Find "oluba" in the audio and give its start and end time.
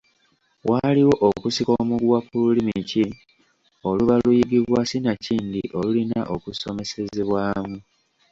3.87-4.13